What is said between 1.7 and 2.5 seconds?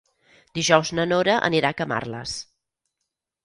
a Camarles.